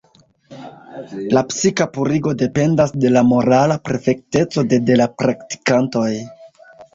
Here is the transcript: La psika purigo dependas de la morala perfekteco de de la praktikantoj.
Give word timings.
La 1.37 1.43
psika 1.49 1.85
purigo 1.97 2.33
dependas 2.39 2.95
de 3.03 3.11
la 3.17 3.23
morala 3.33 3.77
perfekteco 3.91 4.65
de 4.73 4.81
de 4.89 4.97
la 5.03 5.09
praktikantoj. 5.21 6.09